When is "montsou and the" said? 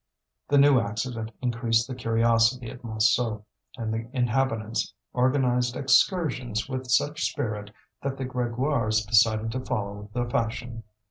2.81-4.09